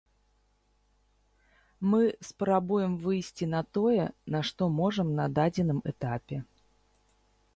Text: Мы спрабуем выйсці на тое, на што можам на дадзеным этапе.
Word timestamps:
Мы 1.89 2.01
спрабуем 2.29 2.93
выйсці 3.03 3.45
на 3.55 3.61
тое, 3.79 4.05
на 4.35 4.39
што 4.51 4.63
можам 4.79 5.07
на 5.23 5.27
дадзеным 5.37 5.79
этапе. 5.95 6.37